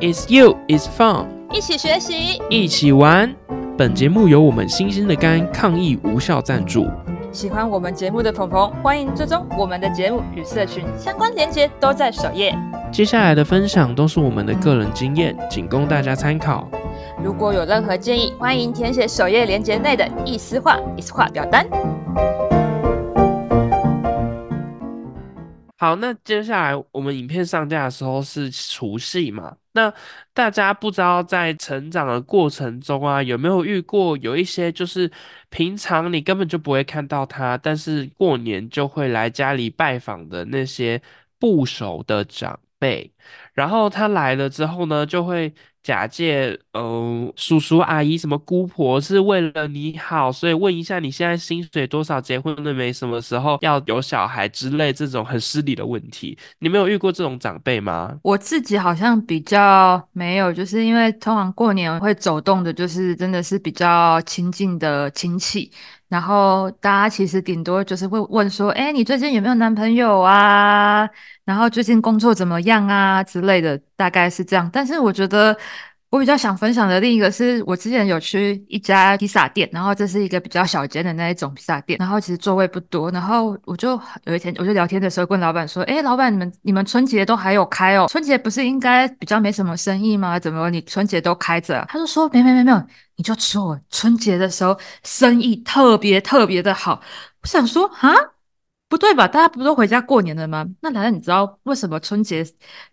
[0.00, 3.34] It's you, it's fun，一起学习，一起玩。
[3.76, 6.86] 本节目由我们新鲜的肝抗疫无效赞助。
[7.32, 12.56] 喜欢我们节目的朋朋，欢迎追踪我们的节目与社群相关链接都在首页。
[12.92, 16.68] 接下来的分享都是我们的个人经验，仅供大家参考。
[17.20, 21.66] 如果有任何建议，欢迎填写首页链接内的意思化、意思化表单。
[25.80, 29.56] 好，那接下来我们影片上架的时候是除夕嘛？
[29.72, 29.92] 那
[30.34, 35.08] 大家不知道在成长的过程中啊，有没有遇过有一些就是
[35.50, 41.00] 平常你根本就不会看到他，但是过年就会来家里拜访的那些
[41.38, 43.12] 不熟的长辈，
[43.54, 45.54] 然后他来了之后呢，就会。
[45.82, 58.18] 假借嗯叔叔阿姨什么姑婆是为了你好，所以问一下你现在薪水多少，结婚了没，什么时候要有小孩之类这种很失礼的问题，你没有遇过这种长辈吗？
[58.22, 65.70] 我自己好像比较没有，就是因为通常过年会走动的，就是真的是比较亲近的亲戚。
[66.08, 71.08] 然后大家其实顶多就是会问说：“哎，你最近有没有男朋友啊？
[71.44, 75.56] 然后最近工作怎么样啊之类的，大概是这样。”但是我觉得。
[76.10, 88.06] 我比较想分享的另一个是我之前有去一家披萨店，然后这是一个比较小间的那一种披萨店，然后其实座位不多，然后我就有一天我就聊天的时候跟老板说：“哎，老板，你们你们春节都还有开哦？
[88.08, 90.38] 春节不是应该比较没什么生意吗？
[90.38, 92.82] 怎么你春节都开着？”他就说：“没没没没有，
[93.16, 97.02] 你就错，春节的时候生意特别特别的好。”
[97.42, 98.14] 我想说啊，
[98.88, 99.28] 不对吧？
[99.28, 100.66] 大家不都回家过年了吗？
[100.80, 102.42] 那难道你知道为什么春节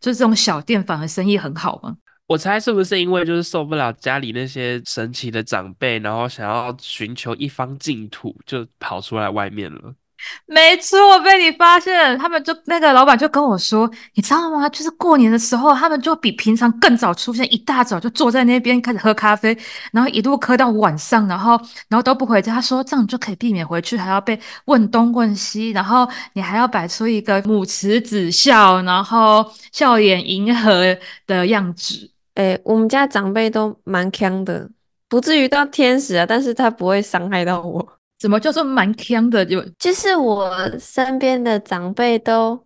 [0.01, 1.95] 就是这种小店反而生意很好吗？
[2.27, 9.93] 我猜是不是因为就是受不了家里那些神奇的长辈，然后想要寻求一方净土，就跑出来外面了。
[10.47, 14.67] 没错，被你发现，他们就那个老板就跟我说，你知道吗？
[14.69, 19.55] 就是过年的时候，他们就比平常更早出现，一大早就坐在那边开始喝咖啡，
[19.91, 21.51] 然后一路喝到晚上，然后
[21.89, 22.55] 然后都不回家。
[22.55, 30.97] 他说这样就可以避免回去还要被问东问西，然后你还要摆出一个母慈子孝，然后笑脸迎合
[31.27, 32.14] 的样子。
[32.35, 34.69] 哎，我们家长辈都蛮强的，
[35.09, 37.85] 不至于到天使啊，但是他不会伤害到我。
[38.17, 39.45] 怎么叫做蛮强的？
[39.45, 42.57] 就就是我身边的长辈都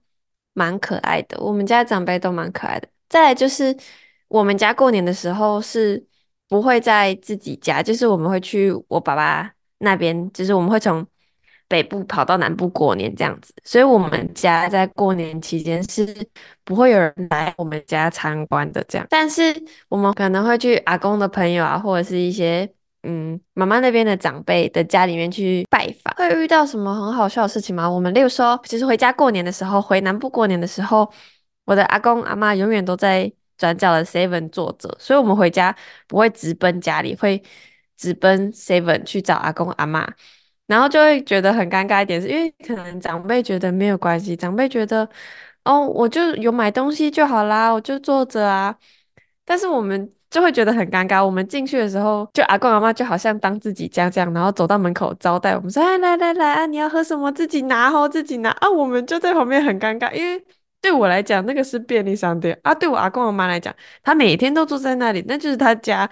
[0.54, 2.88] 蛮可爱的，我们家长辈都蛮可爱的。
[3.08, 3.76] 再来就是
[4.28, 6.06] 我们家过年的时候是
[6.48, 11.06] 不会在自己家，就是我们会去我爸爸那边，就是我们会从。
[11.70, 16.28] 北部跑到南部过年这样子，所以我们家在过年期间是
[16.66, 18.84] 不会有人来我们家参观的。
[18.90, 19.44] 这样，但是
[19.88, 22.68] 我们可能会去阿公的朋友啊，或者是一些
[23.04, 26.12] 嗯妈妈那边的长辈的家里面去拜访。
[26.16, 27.88] 会遇到什么很好笑的事情吗？
[27.88, 31.10] 我们例如说，其实回家过年的时候，回南部过年的时候，
[31.66, 35.76] 我的阿公阿妈永远都在转角的 Seven 坐着，所以我们回家
[36.08, 37.44] 不会直奔家里，会
[37.96, 40.12] 直奔 Seven 去找阿公阿妈。
[40.70, 45.10] 然后就会觉得很尴尬一点，是因为可能长辈觉得没有关系，长辈觉得
[45.66, 48.76] 哦，我就有买东西就好啦，我就坐着啊。
[49.44, 51.26] 但是我们就会觉得很尴尬。
[51.26, 57.32] 我们进去的时候，就阿公阿妈就好像当自己家这样，然后走到门口招待我们说：“哎，来来来啊，你要喝什么？
[57.32, 60.40] 自己拿哦，自己拿啊。”我们就在旁边很尴尬，因为
[60.82, 66.08] 对我来讲那个是便利商店啊，对我阿公阿妈来讲，他每天都坐在那里，那就是他家。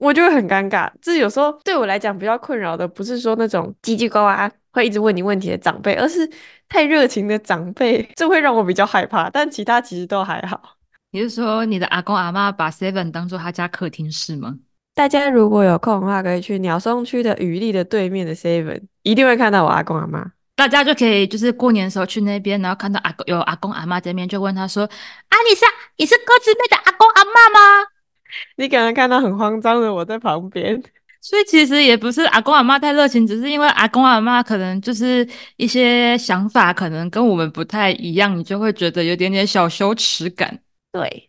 [0.00, 6.28] 我就会很尴尬，这有时候对我来讲比较困扰的，不是说那种叽叽呱呱会一直问你问题的长辈，而是
[6.68, 9.28] 太热情的长辈，这会让我比较害怕。
[9.28, 10.76] 但其他其实都还好。
[11.10, 14.54] 你是说你的阿公阿妈把 Seven 当做他家客厅是吗？
[14.94, 20.32] 大家如果有空的话，可以去鸟松区的雨立的对面的 Seven，一定会看到我阿公阿妈。
[20.56, 24.84] 大家就可以就是过年的时候去那边，然后看到阿公有阿公阿妈这边，就问他说
[25.30, 25.64] ：“啊，你是
[25.96, 27.86] 你是鸽子妹的阿公阿妈吗？”
[28.56, 30.82] 你可能看到很慌张的我在旁边，
[31.20, 35.26] 所以其实也不是阿公阿妈太热情，只是因为阿公阿妈可能就是
[35.56, 40.60] 一些想法可能跟我们不太一样，你就会觉得有点点小羞耻感。
[40.92, 41.28] 对，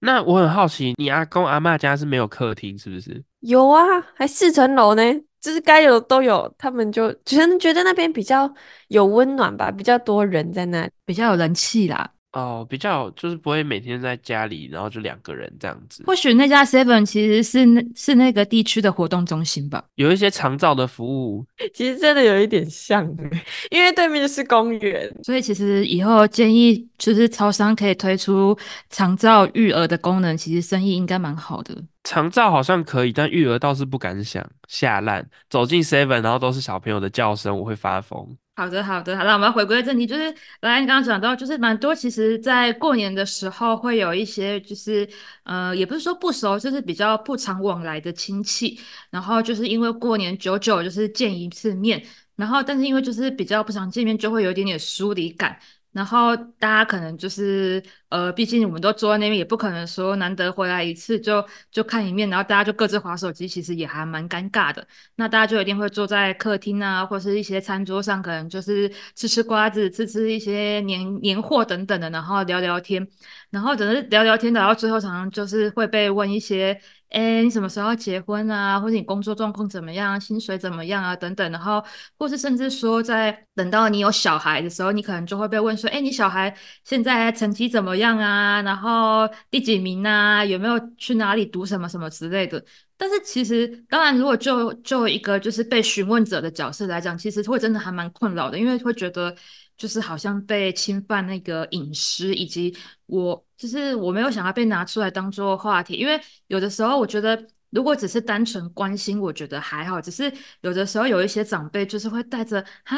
[0.00, 3.22] 那我很好奇，你阿公阿妈家是没有客厅是不是？
[3.40, 3.82] 有啊，
[4.14, 5.02] 还四层楼呢，
[5.40, 7.12] 就是该有都有，他们就
[7.58, 8.52] 觉得那边比较
[8.86, 12.12] 有温暖吧，比较多人在那，比较有人气啦。
[12.32, 16.02] 哦，比较就是不会每天在家里，然后就两个人这样子。
[16.06, 21.44] 或许那家 Seven 其实是那是那个地区的活动中心吧，有一些长照的服务，
[21.74, 23.04] 其实真的有一点像，
[23.70, 28.56] 因为对面就是公园，所以其实以后建议就是超商可以推出
[28.88, 31.76] 长照育儿的功能，其实生意应该蛮好的。
[32.04, 38.36] 长照好像可以，但育儿倒是不敢想，下烂走进 Seven，然后都是小朋友的叫声，我会发疯。
[38.54, 45.08] 好的，好的，好了，我们要回归正题，就是来，你刚刚讲到，就是蛮多，其实，在过年的时候会有一些，就是
[45.44, 48.78] 呃，也不是说不熟，就是比较不常往来的亲戚，
[49.10, 52.04] 然后就是因为过年久久就是见一次面，
[52.36, 55.58] 然后但是因为就是比较不常见面，就会有一点点疏离感。
[55.92, 64.86] 然后大家可能就是呃，毕竟我们都坐在那边，也不可能说难得回来一次就就看一面，然后大家就各自划手机，其实也还蛮尴尬的。
[65.16, 73.06] 那大家就一定会坐在客厅啊，或是一些餐桌上，可能就是吃吃瓜子，吃吃一些年年货等等的，然后聊聊天。
[73.52, 76.80] 然后等是聊聊天，聊到最后常常就是会被问一些。
[77.10, 78.80] 哎，你什么时候要结婚啊？
[78.80, 80.18] 或者你工作状况怎么样？
[80.18, 81.14] 薪水怎么样啊？
[81.14, 81.84] 等等，然后
[82.18, 88.62] 或是甚至说，在等到你有小孩的时候，你可能就会被问说：哎，你小孩现在成绩怎么样啊？
[88.62, 90.42] 然后第几名啊？
[90.42, 92.64] 有没有去哪里读什么什么之类的？
[92.96, 99.36] 但是其实，当然，如果就就一个就是被询问者的角色来讲，其实会真的还蛮困扰的，因为会觉得。
[99.82, 102.72] 就是好像被侵犯那个隐私，以及
[103.06, 110.00] 我就是我没有想要被拿出来当做话题，因为有的时候我觉得如果只是单纯关心，我觉得还好。
[110.00, 112.96] 只是有的时候有一些长辈就是会带着啊，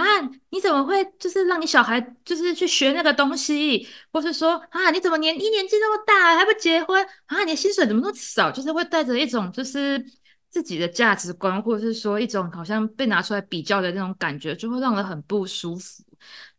[0.51, 8.51] 你怎么会就是让你小孩就是去学那个东西，或是说啊，你怎么年一年纪那么大还不结婚啊，你的薪水怎么那么少？
[8.51, 10.05] 就是会带着一种就是
[10.51, 16.05] 自己的价值观，或者是说一种好像被拿出来比较的那种感觉，就会让人很不舒服。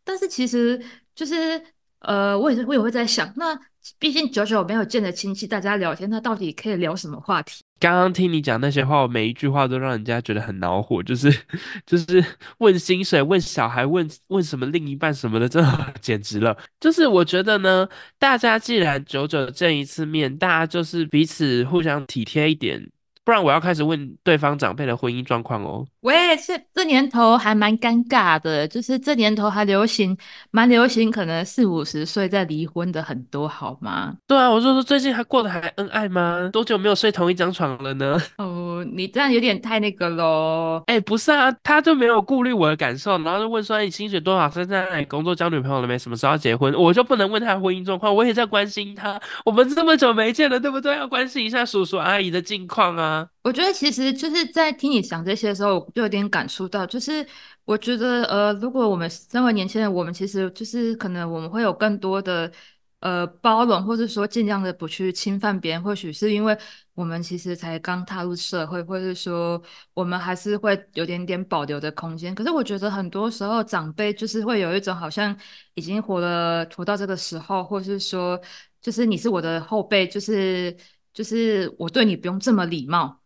[0.06, 0.80] 但是其实
[1.14, 1.60] 就是，
[1.98, 3.58] 呃，我也是，我也会在想，那
[3.98, 7.64] 毕竟久久没有见的亲戚，大家聊天，那到底可以聊什么话题？
[7.78, 11.30] 刚刚听你讲那些话，我每一句话都让人家觉得很恼火，就是
[11.84, 12.24] 就是
[12.58, 16.56] 问薪水、问小孩、问问什么另一半什么的，真的简直了。
[16.80, 17.86] 就是我觉得呢，
[18.18, 22.90] 大家既然久久见一次面，大家就是彼此互相体贴一点。
[23.24, 25.84] 不然我要开始问对方长辈的婚姻状况哦。
[26.06, 30.16] 喂，这这年头还蛮尴尬的，就是这年头还流行，
[30.52, 34.14] 蛮流行，可能四五十岁再离婚的很多，好吗？
[34.24, 36.48] 对啊，我就说最近还过得还恩爱吗？
[36.52, 38.16] 多久没有睡同一张床了呢？
[38.38, 40.80] 哦，你这样有点太那个喽。
[40.86, 45.98] 哎，不是啊，他就没有顾虑我的感受，然后就问说你薪水多少，现在工作交女朋友了没？
[45.98, 46.72] 什么时候要结婚？
[46.74, 48.14] 我就不能问他婚姻状况？
[48.14, 50.96] 我也在关心他，我们这么久没见了，对不对？
[50.96, 53.26] 要关心一下叔叔阿姨的近况啊。
[53.42, 57.26] 我觉得其实就是在听你讲这些的时候，就有点感触到，就是
[57.64, 62.52] 我觉得呃，如果我们身为年轻人，我们其实就是可能我们会有更多的
[63.00, 65.82] 呃包容，或者说尽量的不去侵犯别人。
[65.82, 66.54] 或许是因为
[66.92, 69.62] 我们其实才刚踏入社会，或者说
[69.94, 72.34] 我们还是会有点点保留的空间。
[72.34, 75.34] 可是我觉得很多时候长辈就是会有一种好像
[75.76, 78.38] 已经活了活到这个时候，或是说
[78.82, 80.76] 就是你是我的后辈，就是
[81.14, 83.22] 就是我对你不用这么礼貌。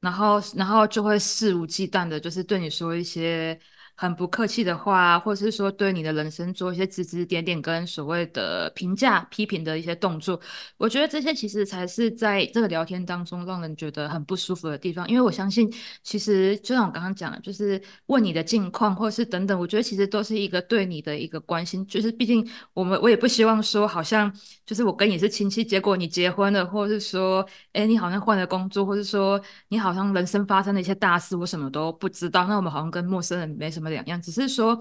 [0.00, 3.58] 然后，然后就会肆无忌惮的，就是对你说一些
[4.00, 10.40] 很不客气的话，或者是说对你的人生做一些指指点点跟所谓的评价、批评的一些动作。
[10.76, 15.06] 我觉得这些其实才是在这个聊天当中让人觉得很不舒服的地方。
[15.08, 15.68] 因为我相信，
[16.02, 21.84] 其实就像我刚刚讲的，就是问你的近况，或是等等，我觉得其实都是一个对你的一个关心。
[21.88, 24.32] 就是毕竟我们，我也不希望说，好像
[24.64, 29.88] 就是我跟你是亲戚，结果你结婚了，或者是说，哎，你好像换了工作，或者说你好。
[29.98, 32.46] 像人生发生了一些大事，我什么都不知道。
[32.46, 34.78] 那我们好像跟陌生人没什么两样，只是说，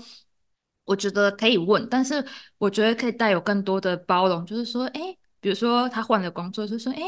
[0.85, 2.25] 我觉得可以问，但是
[2.57, 5.17] 我觉得可以带有更多的包容，就是说，哎。
[5.39, 6.99] 比如说他换了工作，就说：“哎，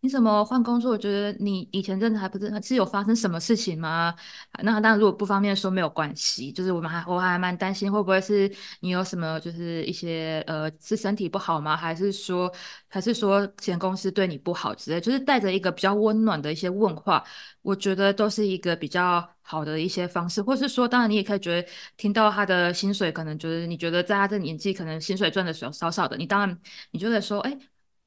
[0.00, 0.92] 你怎么换工作？
[0.92, 4.14] 我觉得你以前真的还不是是有发生什么事情吗？”
[4.62, 6.52] 那当然，如果不方便说，没有关系。
[6.52, 8.48] 就是我们还我还蛮担心，会不会是
[8.80, 11.74] 你有什么就是一些呃是身体不好吗？
[11.74, 12.52] 还是说
[12.88, 15.00] 还是说前公司对你不好之类？
[15.00, 17.24] 就是带着一个比较温暖的一些问话，
[17.62, 20.42] 我觉得都是一个比较好的一些方式。
[20.42, 26.60] 或是说，当然你也可以觉得听到他的薪水，可能就是你觉得在他这年纪，可能薪水赚的少少少的，你当然
[26.92, 27.58] 你就得说：“哎。”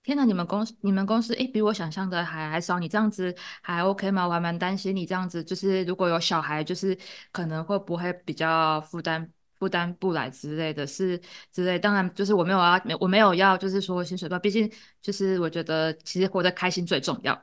[0.03, 2.79] 天哪，你们公司你们公司诶，比我想象的还还少。
[2.79, 4.25] 你这样子还 OK 吗？
[4.27, 6.97] 我还蛮担心你这样子，就是如果有小孩，就是
[7.31, 11.21] 可能会不会比较负担负担不来之类的，是
[11.51, 11.77] 之类。
[11.77, 14.67] 当然，就是我没有要我没有要，就是说薪水吧，毕竟
[15.03, 17.39] 就是我觉得其实活得开心最重要。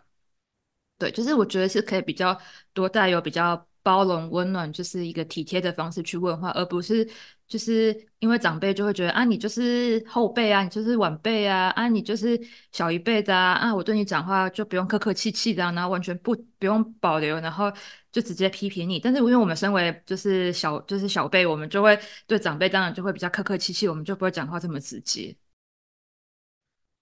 [0.98, 2.36] 对，就是我觉得是可以比较
[2.72, 3.67] 多带有比较。
[3.82, 7.08] 包容、温暖，就是一个体贴的方式去问话，而不是
[7.46, 12.38] 就是因为长辈就会觉得啊，你就是后辈啊，你就是晚辈啊，啊，你就是
[12.72, 17.72] 小一辈的啊，啊，我对你讲话就不用客客气气的，然后完全不不用保留，然后
[18.12, 18.98] 就直接批评你。
[19.00, 25.34] 但是因为我们身为就是小就是小辈，我们就会对长辈当然就会比较客客气气，我们就不会讲话这么直接。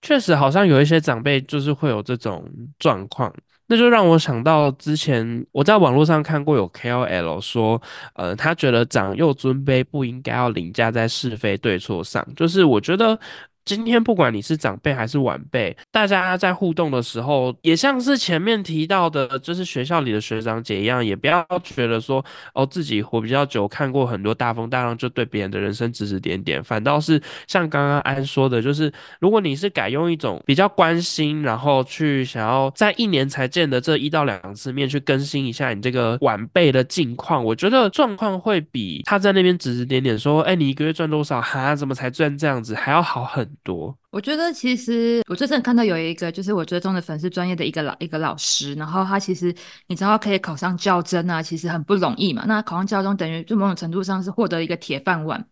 [0.03, 3.35] 确实，好像有一些长辈就是会有这种状况，
[3.69, 7.81] 那就让我想到之前我在网络上看过有 KOL 说，
[8.15, 13.19] 呃，他觉得长幼尊卑不应该要凌驾在是非对错上，就是我觉得。
[13.67, 26.63] 今天不管你是长辈还是晚辈，大家在互动的时候，也像是前面提到的，就是学校里的学长姐一样，也不要觉得说哦自己活比较久，看过很多大风大浪，就对别人的人生指指点点。
[26.63, 41.41] 反倒是像刚刚安说的，就是如果你是改用一种比较关心，然后去想要在一年才见的这一到两次面去更新一下你这个晚辈的近况，我觉得状况会比他在那边指指点点说，哎，你一个月赚多少？
[41.41, 42.73] 哈，怎么才赚这样子？
[42.73, 43.56] 还要好很。
[43.63, 49.55] 多，我觉得其实我最近看到有一个，就是我追踪的粉丝专业的一个老一个老师，然后他其实
[49.87, 52.45] 你知道可以考上教真啊，其实很不容易嘛。
[52.47, 55.45] 那考上教真等于就某种程度上是获得一个铁饭碗。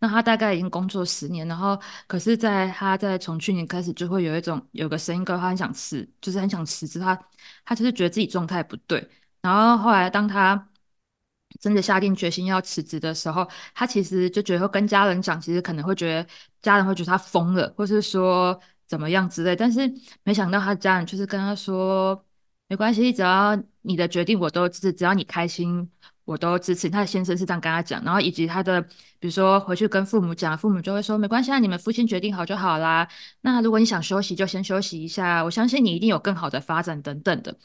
[0.00, 7.18] 那他大概已经工作十年，然后可是在他在从去年开始就会有一种有个声音告他很想辞，就是很想辞职，他
[7.64, 9.04] 他就是觉得自己状态不对。
[9.42, 10.68] 然后后来当他
[11.60, 16.28] 真的下定决心要辞职的时候，他其实就觉得跟家人讲，其实可能会觉得
[16.62, 19.56] 家人会觉得他疯了，或是说怎么样之类。
[19.56, 19.80] 但是
[20.22, 22.24] 没想到他家人就是跟他说，
[22.68, 25.90] 没关系，只要你的决定我都支持，只要你开心
[26.24, 26.88] 我都支持。
[26.90, 28.80] 他的先生是这样跟他讲，然后以及他的
[29.18, 33.08] 比如说回去跟父母讲，父母就会说没关系，你们父亲决定好就好啦。
[33.40, 37.56] 那如果你想休息就先休息一下，我相信你一定有更好的发展等等的。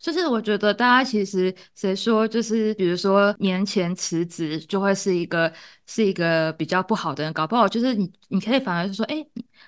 [0.00, 5.52] 就是我觉得大家其实谁说就是比如说年前辞职就会是一个
[5.86, 9.24] 是一个比较不好的人，搞不好就是你你可以反而是说，哎，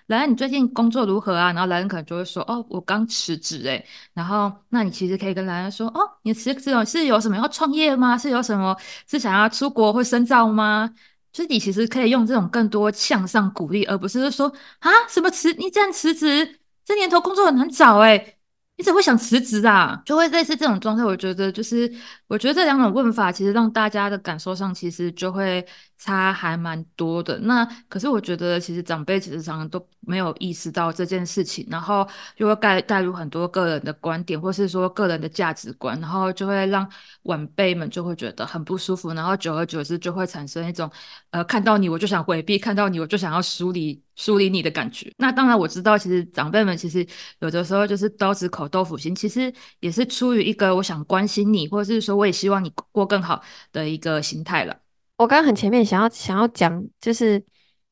[0.07, 1.53] 莱恩你最近工作如何啊？
[1.53, 3.85] 然后莱恩可能就会说，哦，我刚辞职哎，
[4.15, 8.17] 然后那你其实可以跟莱恩说，哦，你辞职是有什么要创业吗？
[8.17, 8.75] 是有什么
[9.07, 10.91] 是想要出国或深造吗？
[11.31, 18.37] 就是你其实可以用这种更多向上鼓励，而不是说啊什么辞你这样辞职，这年头工作很难找哎。
[18.76, 20.00] 你怎么会想辞职啊？
[20.05, 21.05] 就会类似这种状态。
[21.05, 21.93] 我觉得就是，
[22.33, 25.62] 我觉得这两种问法其实让大家的感受上其实就会
[25.99, 27.39] 差还蛮多的。
[27.41, 36.91] 那可是我觉得其实长辈其实常常都没有意识到这件事情，然后就会带带入很多个人的观点，或是说个人的价值观，然后就会让
[37.25, 40.91] 晚辈们就会觉得很不舒服，然后久而久之就会产生一种
[41.33, 44.03] 呃看到你我就想回避，看到你我就想要疏离。
[44.15, 47.05] 梳理你的感觉，那当然我知道，其实长辈们其实
[47.39, 54.76] 有的时候就是刀子口豆腐心，其实也是出于一个我想关心你，或者是说我也希望你过更好的一个心态了。
[55.17, 57.43] 我刚刚很前面想要想要讲，就是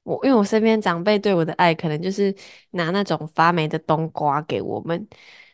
[0.04, 2.34] 我因为我身边长辈对我的爱，可能就是
[2.70, 5.08] 拿那种发霉的冬瓜给我们，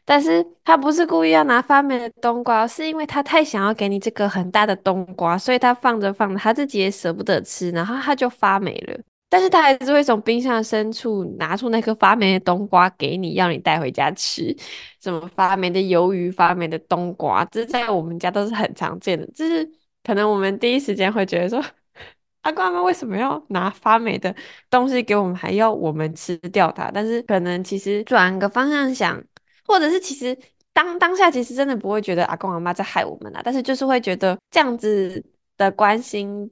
[0.05, 9.01] 但是他不是故意要拿发霉的冬瓜，是因为他太想要给你这个很大的冬瓜，所以他放着放着，他自己也舍不得吃，然后他就发霉了。
[9.37, 14.57] 但是他还是会从冰箱深处拿出那颗发霉的冬瓜给你，要你带回家吃。
[14.99, 19.27] 什么发霉的鱿鱼、发霉的冬瓜，这在我们家都是很常见的。
[19.35, 19.71] 就是
[20.03, 21.63] 可能我们第一时间会觉得说，
[22.41, 24.35] 阿公阿妈为什么要拿发霉的
[24.71, 26.91] 东西给我们，还要我们吃掉它？
[26.91, 29.23] 但是可能其实转个方向想，
[29.67, 30.35] 或者是其实
[30.73, 35.23] 当当下其实真的不会觉得阿公阿妈在害我们啊，但是就是会觉得这样子
[35.59, 36.51] 的关心。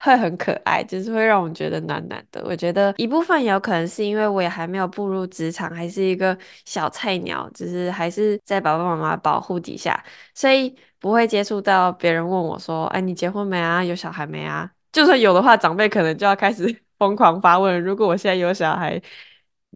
[0.00, 2.42] 会很可爱，就是会让我觉得暖暖的。
[2.44, 10.02] 我觉得一部分有可能是因为我也还没有步入职场，还是一个小菜鸟，就是还是在爸爸妈妈保护底下，
[10.34, 13.82] 所以不会接触到别人问我说：“哎，你结婚没啊？
[13.82, 16.64] 有小孩没啊？”就算有的话，长辈可能就要开始
[16.98, 17.82] 疯狂发问。
[17.82, 19.00] 如果我现在有小孩，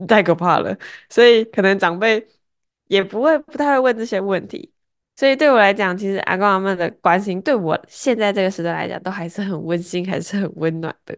[0.09, 0.77] 太可怕了，
[1.09, 2.27] 所以可能长辈
[2.87, 4.73] 也不会不太会问这些问题。
[5.21, 11.15] 所以对我来讲，其实阿公阿妈的关心，对我现在这个时代来讲，都还是很温馨，还是很温暖的。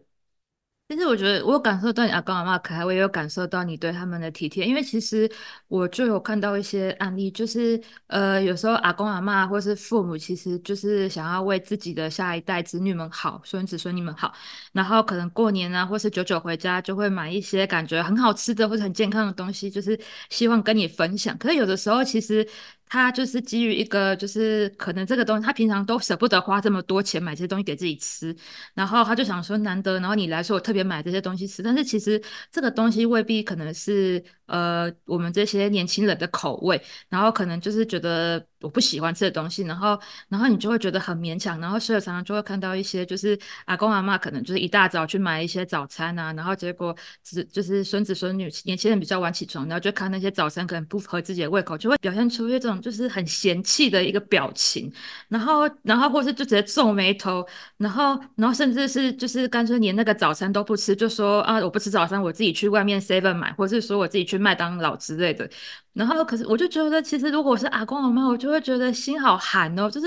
[0.88, 4.66] 但是我觉得，我有感受到你阿公阿妈可爱，我也有感受到你对他们的体贴。
[4.66, 5.30] 因为其实
[5.68, 14.34] 我就有看到一些案例，就是呃，有时候阿公阿妈或是父母，其实就是想要为自己的下一代子女们好，孙子孙女们好，
[14.72, 21.38] 然后可能过年啊，或是久久回家，就会买一些感觉很好吃的或者很健康的东西，就是希望跟你分享。
[21.38, 22.44] 可是有的时候，其实。
[22.92, 28.36] 他就是基于一个，就是可能这个东西，他平常都舍不得花这么多钱买这些东西给自己吃，
[28.74, 46.94] 然后他就想说难得，然后你来说我特别买这些东西吃，但是其实这个东西未必可能是呃我们这些年轻人的口味，然后可能就是觉得我不喜欢吃的东西，然后然后你就会觉得很勉强，然后所以常常就会看到一些就是阿公阿妈可能就是一大早去买一些早餐啊，然后结果
[47.24, 52.81] 只就是孙子孙女年轻人比较晚起床，然后就看那些早餐可能不符合自己的胃口，就会表现出一种。
[52.82, 54.92] 就是很嫌弃的一个表情，
[55.28, 57.46] 然后然后或是就直接皱眉头，
[57.78, 65.48] 然后然后甚至是就是干脆连那个早餐都不吃，就说啊我不吃早餐，我自己去外面 seven 买，或是说我自己去麦当劳之类的。
[65.94, 70.06] 然后，可是我就觉得，其实如果是阿公阿妈，我就会觉得心好寒哦，就是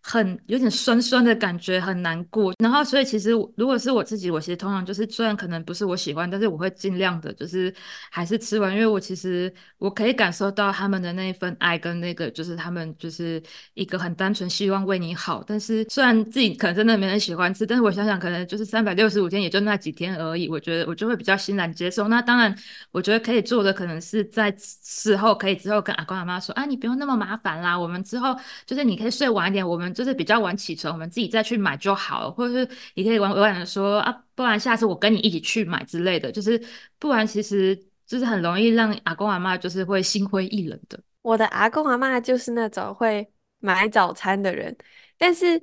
[0.00, 2.54] 很有点酸酸的感觉，很难过。
[2.60, 7.74] 然后，所以其实如果是我自己，我其实通常就是，虽然可能不是我喜欢，但是我会尽量的，就是
[8.12, 13.42] 还是吃完，因为我其实我可以感受到他们的那一份爱跟那个，就是他们就是
[13.74, 15.42] 一个很单纯希望为你好。
[15.46, 22.08] 但是虽然自己可能真的没人喜欢吃，但是我想想，可能就是三百六十五天也就那几天而已，我觉得我就会比较欣然接受。
[22.08, 22.56] 那当然，
[22.90, 25.34] 我觉得可以做的可能是在事后。
[25.34, 27.78] 可以之后跟阿公阿妈说啊，你不用那么麻烦啦。
[27.78, 32.30] 我们之后就是你可以睡晚一点，我们就是比较晚起床，我们自己再去买就好了。
[32.30, 36.30] 或者是你可以委婉的说啊，不然下次我跟你一起去买之类的。
[36.30, 36.60] 就是
[36.98, 40.98] 不然其实就是很容易让阿公阿妈就是会心灰意冷的。
[41.24, 43.28] 我的阿公阿妈就是那种会
[43.58, 44.76] 买早餐的人，
[45.18, 45.60] 但是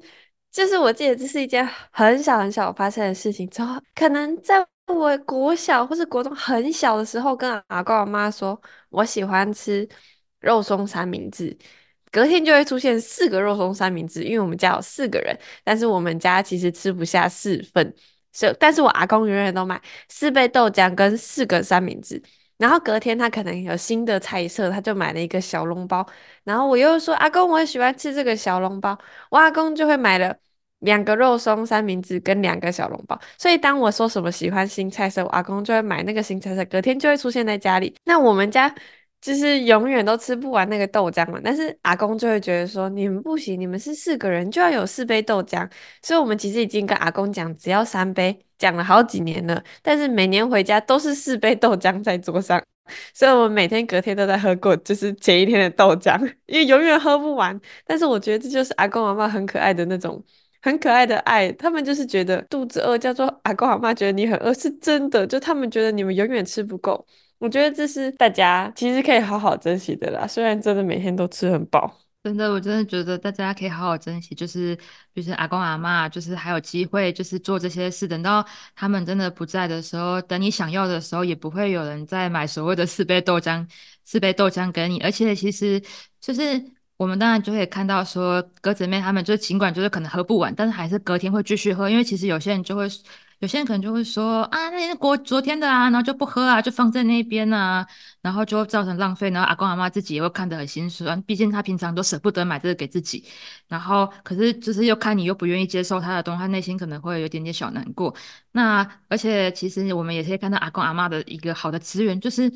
[0.52, 4.66] 就是我记得这是一件很小很小发生的事情，之后可能在。
[4.88, 9.88] 我国小或是国中很小的时候，跟阿公阿妈说我喜欢吃
[10.42, 11.58] 肉松三明治，
[12.12, 17.96] 隔天就会出现四个肉松三明治，因为我们家有四个人，但是我们家其实吃不下四份，
[18.34, 22.22] 所以但是我阿公永远都买四杯豆浆跟四个三明治，
[22.62, 26.06] 然后隔天他可能有新的菜色，他就买了一个小笼包，
[26.46, 28.98] 然后我又说阿公我很喜欢吃这个小笼包，
[29.30, 30.36] 我阿公就会买了。
[30.82, 37.96] 两个肉松三明治跟两个小笼包，所以当我说什么喜欢新菜色，我阿公就会买那个新菜色，隔天就会出现在家里。
[38.04, 38.74] 那我们家
[39.22, 45.70] 就是永远都吃不完那个豆浆嘛，但是阿公就会觉得说你们不行，你们是四个人就要有四杯豆浆，
[46.02, 52.62] 所以我们其实已经跟阿公讲只要三杯，讲了好几年了，但是每年回家都是四杯豆浆在桌上，
[53.14, 57.60] 所以我每天隔天都在喝过就是前一天的豆浆，因为永远喝不完。
[57.86, 60.24] 但是我觉得这就是阿公阿妈很可爱的那种。
[60.64, 67.04] 很可爱的爱，他们就是觉得肚子饿，叫做阿公阿妈觉得你很饿，是真的，就他们觉得你们永远吃不够。
[67.40, 72.01] 我觉得这是大家其实可以好好珍惜的啦，虽然真的每天都吃很饱。
[72.24, 74.78] 真的，我真的觉得大家可以好好珍惜，就是
[75.16, 78.08] 就是阿公阿妈，就是还有机会，就是做这些事。
[78.08, 83.68] 等到他们真的不在的时候，等你想要的时候，也不会有人再买所谓的四杯豆浆，
[84.06, 85.00] 四杯豆浆给你。
[85.00, 85.82] 而且其实
[86.20, 86.64] 就是。
[86.98, 92.88] 我们当然就会看到说，鸽子妹他们就尽管就是可能喝不完，但是还是隔天会继续喝，因为其实有些人就会，
[93.42, 97.86] 有些人可能就会说啊，那是昨天的啊，然后就不喝啊，就放在那边啊，
[98.22, 103.26] 然后就造成浪费，然后阿公阿妈自己也会看得很心酸，毕竟他平常都舍不得买这个给自己，
[103.68, 108.16] 然后可是就是又看你又不愿意接受他的东西，他内心可能会有点点小难过。
[108.52, 112.52] 那而且其实我们也可以看到阿公阿妈的一个好的资源，就是。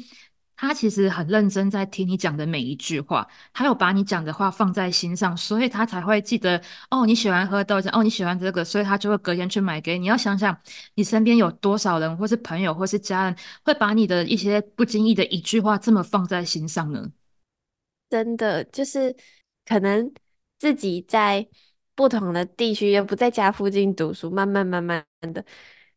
[0.57, 10.05] 他其实很认真在听你讲的每一句话，他有把你讲的话放在心上，所以他才会记得哦，你喜欢喝豆浆，哦，你喜欢这个，所以他就会隔天去买给你。
[10.05, 10.57] 要想想
[10.93, 17.11] 你身边有多少人，或是朋友，或是家人，会把你的一些不经意的一句话这么放在心上呢？
[18.09, 19.15] 真的，就是
[19.65, 20.11] 可能
[20.57, 21.45] 自己在
[21.95, 25.43] 不同的地区，又不在家附近读书，慢慢慢慢的，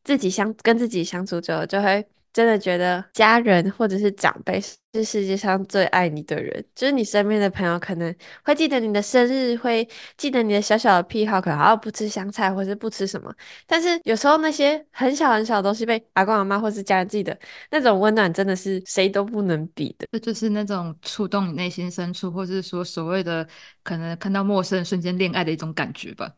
[0.02, 2.06] 自己相跟自己相处久了，就会。
[2.32, 8.14] 真的觉得家人或者是长辈是世界上最爱你的人，就是你身边的朋友可能
[8.44, 9.86] 会记得你的生日，会
[10.16, 13.32] 记得你的小小的癖好，可能啊不吃香菜或者是不吃什么。
[13.66, 17.36] 但是有时候那些很小很小的东西被阿公阿妈或是家人记得，
[17.70, 20.06] 那种温暖真的是谁都不能比的。
[20.12, 23.46] 这就是那种触动你内心深处，或是说所谓的
[23.82, 26.30] 可能看到陌生人瞬间恋爱的一种感觉吧。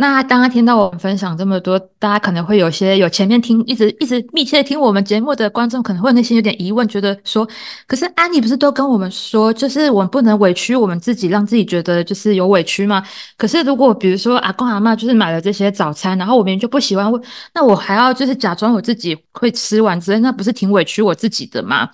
[0.00, 7.46] 那刚刚听到我们分享这么多，大家可能会有些有前面听一直一直密切听我们节目的观众，可能会内心有点疑问，觉得说，
[7.86, 13.04] 可是安妮不是都跟我们说，就是我们不能委屈我们自己，让自己觉得就是有委屈吗？
[13.36, 17.12] 可是如果比如说阿公阿妈就是买了这些早餐，然后我明明就不喜欢，
[17.52, 21.86] 那我还要就是假装我自己会吃完之类，那不是挺委屈我自己的吗？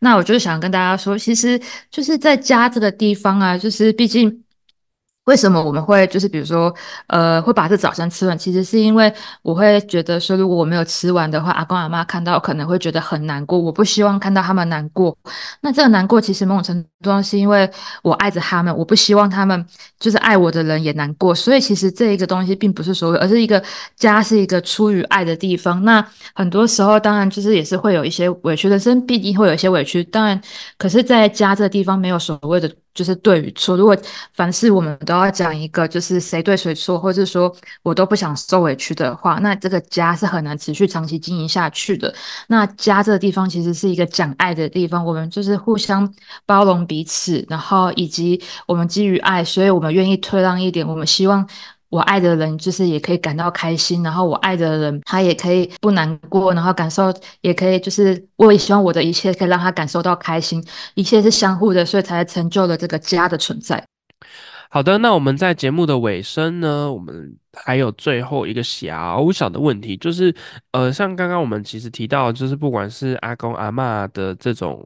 [0.00, 1.60] 那我就是想跟大家说，其实
[1.92, 4.41] 就是在家这个地方啊，就是毕竟。
[5.26, 6.74] 为什么我们会就是比如说，
[7.06, 8.36] 呃，会把这早餐吃完？
[8.36, 13.56] 其实是因为我会觉得说，如果我没有吃完的话，阿公阿妈看到可能会觉得很难过。
[13.56, 15.16] 我不希望看到他们难过。
[15.60, 17.70] 那这个难过其实某种程度上是因为
[18.02, 19.64] 我爱着他们，我不希望他们
[20.00, 21.32] 就是爱我的人也难过。
[21.32, 23.62] 所以其实这一个东西并不是所谓，而是一个
[23.96, 25.84] 家是一个出于爱的地方。
[25.84, 26.04] 那
[26.34, 30.02] 很多时候当然就是也是会有一些委屈，人生必定会有一些委屈。
[30.02, 30.40] 当然，
[30.76, 33.76] 可是在家这个地方没有所谓的就是对与错。
[33.76, 33.96] 如果
[34.34, 42.14] 凡事我们都要讲一个就是谁对谁错，或者说我都不想受委屈的话，那这个家是很难持续长期经营下去的。
[42.48, 46.12] 那家这个地方其实是一个讲爱的地方，我们就是互相
[46.46, 51.48] 包容彼此，然后以及我们基于爱，所以我们愿意退让一点，我们希望。
[51.92, 63.84] 我爱的人就是也可以感到开心，然后我爱的人他也可以不难过，然后感受也可以，就是我也希望我的一切可以让他感受到开心，一切是相互的，所以才成就了这个家的存在。
[64.70, 70.34] 好的，那我们在节目的尾声呢，我们还有最后一个小小的问题，就是
[70.70, 74.82] 呃，像刚刚我们其实提到，就是不管是阿公阿妈的这种。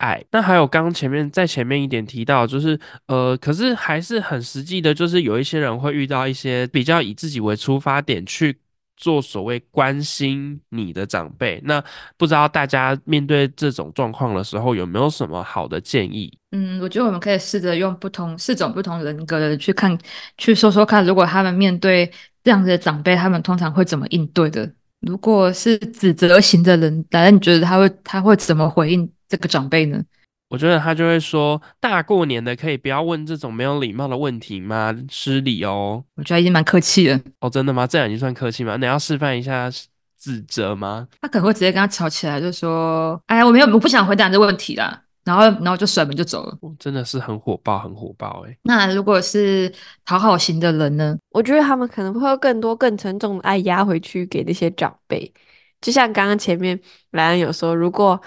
[0.00, 8.58] 爱，那还有刚刚前面在前面一点提到，就是呃，可是还是很实际的，就是有一些人会遇到一些比较以自己为出发点去
[8.96, 11.60] 做所谓关心你的长辈。
[11.64, 11.82] 那
[12.16, 16.32] 不知道大家面对这种状况的时候，有没有什么好的建议？
[16.52, 19.96] 嗯，我觉得我们可以试着用不同四种不同人格的去看，
[20.36, 22.10] 去说说看，如果他们面对
[22.42, 24.70] 这样子的长辈，他们通常会怎么应对的？
[25.00, 29.10] 如果是指责型的人，当然你觉得他会他会怎么回应？
[29.30, 30.02] 这个长辈呢，
[30.48, 34.92] 我觉得他就会说：“大过年的，可以不要问这种没有礼貌的问题吗？
[35.08, 37.20] 失礼哦。”我觉得已经蛮客气了。
[37.38, 37.86] 哦，真的吗？
[37.86, 38.76] 这样已经算客气吗？
[38.76, 39.70] 你要示范一下
[40.18, 41.06] 指责吗？
[41.20, 46.58] 他可能会直接跟他吵起来，就说：“哎呀，我没有，我不想回答这问题啦。”然后，然后就甩门就走了。
[46.80, 48.56] 真的是很火爆，很火爆哎。
[48.64, 49.72] 那如果是
[50.04, 51.16] 讨好型的人呢？
[51.30, 55.32] 我觉得他们可能会有更多、更沉重的爱压回去给那些长辈。
[55.80, 56.78] 就像刚刚前面
[57.12, 58.20] 莱恩有说，如果。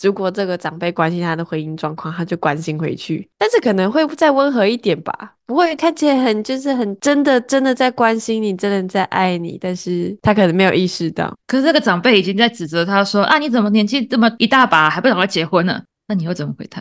[0.00, 11.36] 如果这个长辈关心他的婚姻状况，他就关心回去，但是可能会再温和一点吧，不会看起来很就是很真的真的在关心你，真的在爱你，但是他可能没有意识到。
[11.48, 15.82] 可是这个长辈已经在指责他说啊，你怎么年纪这么一大把还不赶快结婚呢？
[16.06, 16.80] 那你会怎么回他？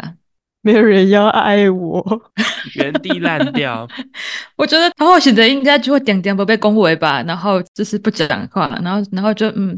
[0.61, 2.21] 没有人要爱我，
[2.75, 3.87] 原地烂掉。
[4.57, 9.75] 我觉得他或许的应该就会点点不被恭维吧，然后就是不讲话，然后然后就嗯。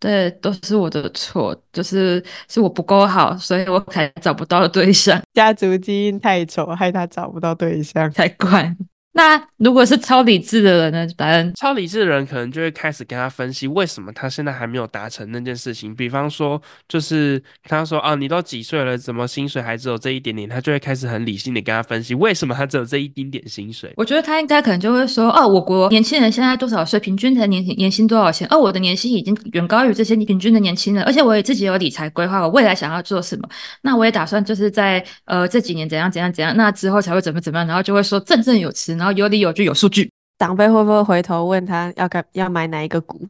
[0.00, 5.20] 对，都是我的错，就是是我不够好，所以我才找不到对象。
[5.34, 8.74] 家族基因太丑，害他找不到对象， 才怪。
[9.12, 11.06] 那如果是超理智的人呢？
[11.18, 15.94] 反正超理智的人可能就会开始跟他分析，为什么他现在还没有达成那件事情。
[15.94, 20.48] 比方说，就是他说啊，你都几岁了，怎么薪水还只有这一点点？
[20.48, 23.92] 他就会开始很理性的跟他分析，为什么他只有这一丁点薪水。
[23.96, 28.46] 我觉得他应该可能就会说，哦，我国年轻人现在多少岁，平均的年年薪多少钱？
[28.50, 33.48] 哦，我的年薪已经远高于这些平均的年轻人，而且我也自己有理财规划，我未来想要做什么？
[33.82, 39.72] 那我也打算就是在呃这几年怎样怎样怎样，那之后才会怎么怎么样，然后就会说振振有词，然后有理有据有。
[39.72, 43.26] 数据长辈会不会回头问他要该要买哪一个股？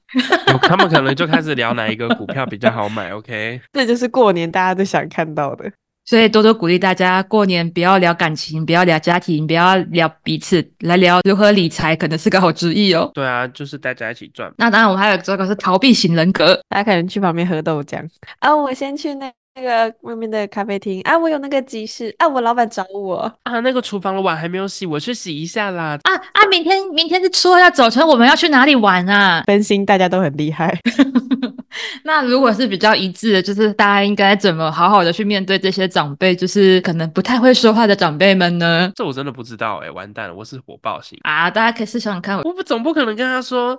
[0.62, 3.12] 他们可能就开始聊哪一个股票比较好买。
[3.12, 5.70] OK， 这就是过年大家都想看到的。
[6.04, 13.08] 所以多多鼓励大家过年不要聊感情，不要聊家庭，不要聊彼此，来聊如何理财，可能是个好主意哦。
[13.14, 14.52] 对啊，就是大家一起赚。
[14.56, 18.04] 那当然，我们还有这个是逃避型人格，大家可能去旁边喝豆浆
[18.40, 18.56] 啊。
[18.56, 19.30] 我先去那。
[19.60, 25.98] 那个外面的咖啡厅啊，我有那个急事啊，我老板找我啊，那个厨房的碗还没有洗，我去洗一下啦。
[26.02, 29.42] 啊啊，明天明天是说要走成，我们要去哪里玩啊？
[29.46, 30.74] 分心，大家都很厉害。
[32.04, 38.90] 那如果是比较一致的，就是大家应该怎么好好的去面对这些长辈，就是可能不太会说话的长辈们呢？
[38.94, 41.50] 这我真的不知道哎，完蛋了，我是火爆型啊！
[41.50, 43.78] 大家可以试想想看，我不总不可能跟他说。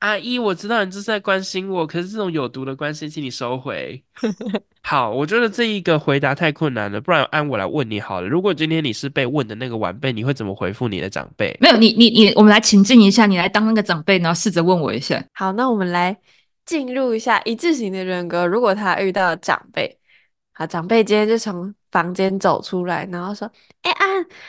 [0.00, 4.02] 阿姨，我知道你这是在关心我，可是这种有毒的关心，请你收回。
[4.82, 8.28] 好，我觉得这一个回答太困难了，不然按我来问你好了。
[8.28, 11.56] 如果今天你是被问的那个晚辈，你会怎么回复你的长辈？
[11.60, 15.24] 没有，你你你，我们来情境一下，你来当那个长辈，然后试着问我一下。
[15.32, 16.16] 好，那我们来
[16.64, 18.46] 进入一下一致型的人格。
[18.46, 19.98] 如果他遇到长辈，
[20.52, 21.74] 好，长辈今天就从。
[21.90, 23.50] 房间走出来，然后说
[23.90, 24.04] ：“啊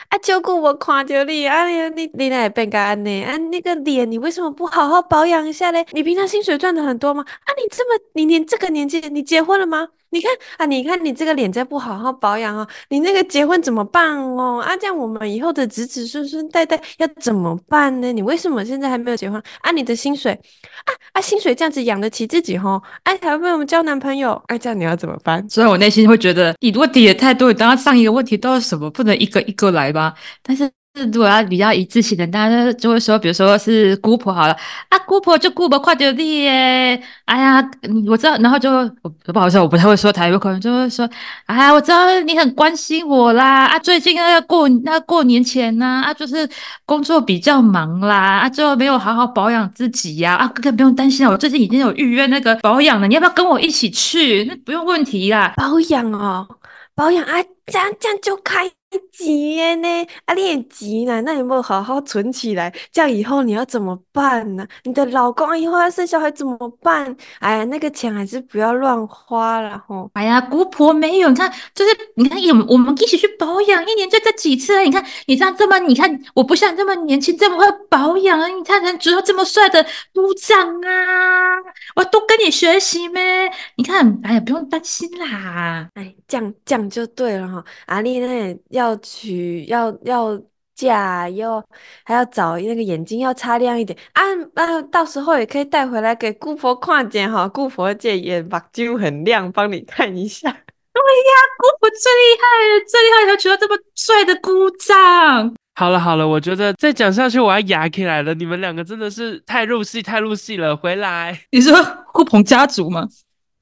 [0.08, 3.22] 啊，照顾我看着你啊，你你你那变干呢？
[3.24, 5.84] 啊，那个脸你为什么不好好保养一下嘞？
[5.92, 7.24] 你平常薪水赚的很多吗？
[7.26, 9.88] 啊，你这么你连这个年纪你结婚了吗？
[10.12, 14.60] 你看啊，你看你这个脸再不好好保养哦，你那个结婚怎么办哦？
[14.60, 18.12] 啊，这样我们以后的子子孙孙代代要怎么办呢？
[18.12, 19.40] 你为什么现在还没有结婚？
[19.60, 22.82] 啊，你的薪水啊啊，薪水这样子养得起自己吼？
[23.04, 24.40] 哎，还要为我们交男朋友？
[24.48, 25.48] 哎，这样你要怎么办？
[25.48, 27.30] 虽然我内心会觉得你如果底也太……
[27.30, 28.90] 太多，当上一个问题都是什么？
[28.90, 30.12] 不能一一个一个来吧？
[30.42, 30.68] 但是
[31.12, 34.56] 如果要比较一致性的，大家就会说，比如说是姑婆好了
[34.88, 37.00] 啊，姑婆就姑婆快点地耶！
[37.26, 38.68] 哎呀，你我知道，然后就
[39.02, 41.08] 我不好意思，我不太会说台语，可能就会说，
[41.46, 46.46] 哎呀，我知道你很关心我啦啊，最近要过那过年前呢啊，就是
[46.84, 54.44] 工作比较忙啦啊，就没有好好保养自己呀啊，哥哥不用担心啊我最近已经有预约那个保养了，你要不要跟我一起去？
[54.46, 56.48] 那不用问题啦，保养哦。
[56.96, 58.70] 保养啊，这样这样就开
[59.12, 59.88] 急耶呢？
[60.24, 61.20] 啊，你也急呢？
[61.22, 62.72] 那有没有好好存起来？
[62.90, 64.66] 这样以后你要怎么办呢？
[64.84, 67.14] 你的老公以后要生小孩怎么办？
[67.40, 70.10] 哎呀，那个钱还是不要乱花了吼。
[70.14, 74.82] 哎呀，姑婆没有，你看，就是你看，有我们一起去保养，一年就这几次。
[74.82, 78.48] 你看你这样这么，你看我不像这么年轻，这么会保养啊！
[78.48, 81.56] 你看人只有这么帅的部长啊，
[81.96, 83.50] 我都跟你学习咩？
[83.76, 85.88] 你看，哎呀，不用担心啦。
[85.94, 87.64] 哎，这样这样就对了哈。
[87.86, 90.40] 阿丽那要娶要要
[90.74, 91.62] 嫁，又
[92.04, 94.22] 还要找那个眼睛要擦亮一点啊
[94.54, 94.80] 啊！
[94.90, 97.46] 到时候也可以带回来给姑婆看见哈。
[97.46, 100.50] 姑婆这眼目睭很亮，帮你看一下。
[100.92, 105.54] 对呀，姑婆最厉害了，最厉害，要娶到这么帅的姑丈。
[105.74, 108.34] 好了好了，我觉得再讲下去我要哑起来了。
[108.34, 110.76] 你们两个真的是太入戏，太入戏了。
[110.76, 111.74] 回来，你说
[112.12, 113.06] 顾鹏家族吗？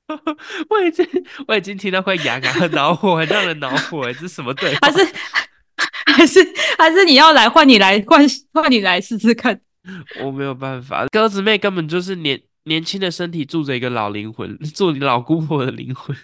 [0.71, 1.07] 我已经
[1.47, 4.11] 我已经听到快牙痒，很恼火，很让人恼火。
[4.13, 4.75] 这是什么对？
[4.81, 4.99] 还是
[6.07, 6.41] 还是
[6.79, 9.61] 还是你要来换你来换换你来试试看？
[10.23, 16.17] 我没有办法，鸽子妹根本就是年年轻的身体住着一个老灵魂， 做你老姑婆的灵魂。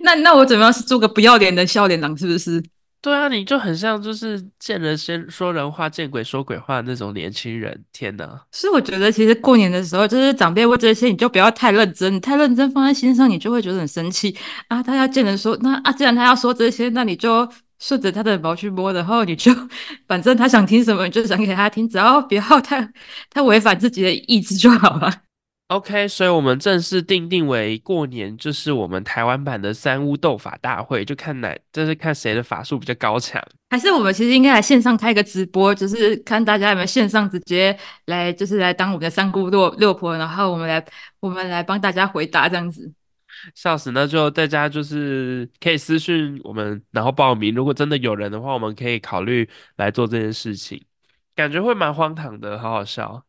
[0.00, 2.16] 那那我怎么样是做个不要脸的笑脸狼？
[2.16, 2.62] 是不是？
[3.06, 7.84] 对啊，你就很像就是见人先说人话，见鬼说鬼话的那种年轻人。
[7.92, 8.28] 天哪！
[8.50, 14.82] 所以我觉得其实过年的时候，就是长辈问这些，你就不要太认真，太认真放在心上，你就会觉得很生气啊。
[14.82, 19.52] 他要见人说，那啊，既然他要说这些，那你就顺着他的毛去摸，然后你就
[20.08, 22.90] 反正他想听什么，你就讲给他听，只要不要太
[23.30, 25.25] 太违反自己的意志就好了。
[25.68, 33.42] OK，所以我们正式定定为过年就是我们台湾版的三巫斗法大会，就看哪，就是看谁的法术比较高强。
[33.70, 40.84] 还是我们其实应该来线上开个直播，就是看大家有没有线上直接来，就是来当我们的三姑六六婆，然后我们来
[41.18, 42.92] 我们来帮大家回答这样子。
[43.56, 47.52] 笑死，那就大家就是可以私讯我们，然后报名。
[47.52, 49.48] 如果真的有人的话，我们可以考虑
[49.78, 50.80] 来做这件事情，
[51.34, 53.24] 感觉会蛮荒唐的，好好笑。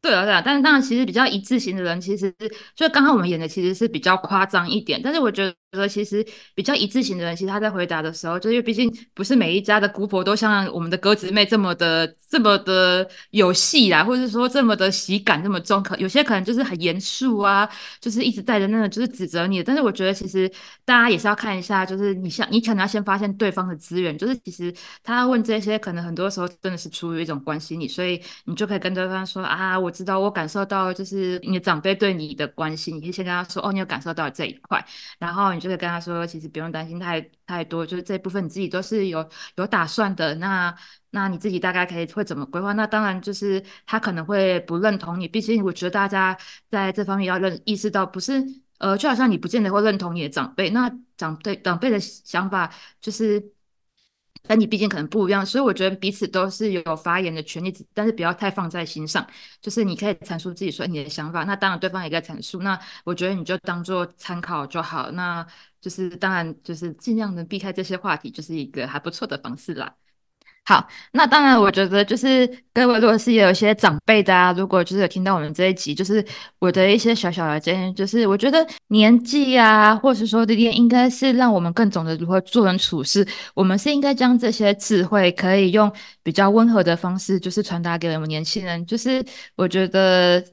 [0.00, 5.00] 对啊，对啊，但是当然，其实比较一致型的人，其实是就刚刚我们演的其实是比较夸张一点。
[5.02, 17.68] 但是我觉得得，其实比较一致型的人，其实他在回答的时候，就因为毕竟不是每一家的姑婆都像我们的鸽子妹这么的、这么的有戏啦，或者是说这么的喜感这么重，可有些可能就是很严肃啊，
[18.00, 19.62] 就是一直带着那种就是指责你。
[19.62, 20.50] 但是我觉得，其实
[20.86, 34.82] 大家也是要看一下，就是你像你可能要先发现对方的资源，就是其实他问这些，可能很多时候真的是出于一种关心你，所以你就可以跟对方说啊，我知道，我感受到就是你的长辈对你的关心，你可以先跟他说，哦，你有感受到这一块，
[35.18, 40.34] 然后你就可以跟他说，其实不用担心太太多，就是这部分你自己都是有有打算的。
[40.36, 40.74] 那
[41.10, 42.72] 那你自己大概可以会怎么规划？
[42.72, 46.38] 那当然就是他可能会不认同你，毕竟我觉得大家
[46.70, 48.42] 在这方面要认意识到，不是
[48.78, 53.52] 呃，就好像你不见得会认同你的长辈，那长辈长辈的想法就是。
[54.48, 59.24] 但你毕竟可能不一样，所以我觉得彼此都是有发言的权利，但是不要太放在心上。
[59.60, 65.10] 就是你可以阐述自己说你的想法，那当然对方也在阐述，那我觉得你就当做参考就好。
[65.10, 65.46] 那
[65.80, 69.94] 就是当然就是尽量能避开这些话题，就是一个还不错的方式啦。
[70.68, 76.22] 好，那当然，我觉得就是各位，如果是有一些长辈的啊，如果就是有听到我们这一集，就是
[76.58, 83.26] 我的一些小小的建议，就是我觉得年纪啊，或是说这些，应该是让我们更懂得如何做人处事。
[83.54, 85.90] 我们是应该将这些智慧，可以用
[86.22, 88.84] 比较温和的方式，就是传达给我们年轻人。
[88.84, 89.24] 就是
[89.56, 90.44] 我觉得。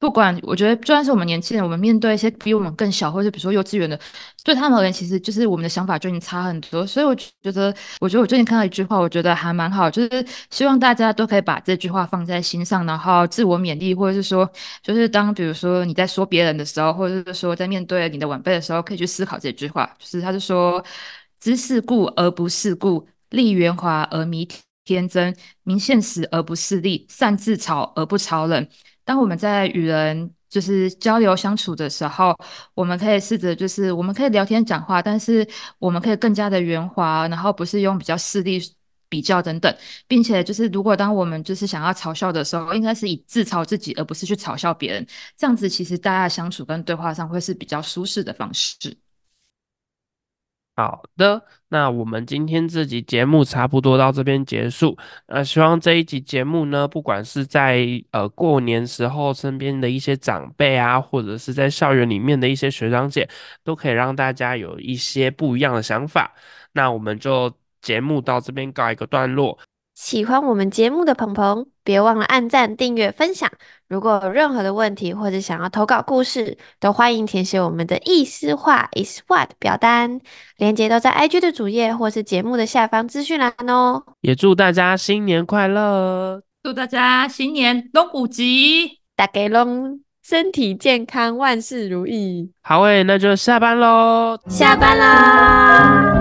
[0.00, 4.00] 不管我觉得，就算是我们年轻人，我们面对一些比我们更小，或者比如说幼稚园的，
[4.42, 6.86] 对他们而言，其实就是我们的想法就已经差很多。
[6.86, 14.50] 所以我觉得，我觉得我最近看到一句话，我觉得还蛮好，就是希望大家都可以把这句话放在心上，然后自我勉励，或者是说，
[14.82, 20.82] 就是当比如说你在说别人的时候，或者是说在面对你的晚辈的时候，可以去思考这句话，就是他就说：
[21.38, 24.48] 知世故而不世故，立圆滑而弥
[24.86, 28.66] 天真，明现实而不势利，善自嘲而不嘲人。
[29.10, 32.32] 当我们在与人就是交流相处的时候，
[32.74, 35.44] 我们可以试着就是我们可以聊天讲话，但是
[35.80, 38.60] 我们可以更加的圆滑，然后不是用比较势利
[39.08, 45.04] 比较等等，并且就是如果当我们就是想要嘲笑的时候，应该是以自嘲自己，而不是去嘲笑别人。
[45.36, 48.76] 这样子其实大家相处跟对话上会是比较舒适的方式。
[50.80, 54.96] 好的，那我们今天这集节目差不多到这边结束。
[55.28, 63.28] 那希望这一集节目呢，不管是在呃过年时候身边的一些长辈啊，或者是在校园里面的一些学长姐，
[63.62, 66.32] 都可以让大家有一些不一样的想法。
[66.72, 69.58] 那我们就节目到这边告一个段落。
[70.00, 73.50] 喜欢我们节目的朋朋，别忘了按赞、订阅、分享。
[73.86, 80.18] 如果有任何的问题或者想要投稿故事，都欢迎填写我们的意思话 is what 表单，
[80.56, 84.02] 链接都在 IG 的主页或是节目的下方资讯栏哦。
[84.22, 86.40] 也祝大家新年快乐！
[86.62, 89.00] 祝大家新年龙虎吉！
[89.14, 92.50] 大家龙身体健康，万事如意。
[92.62, 94.38] 好诶，那就下班喽。
[94.48, 96.19] 下班啦！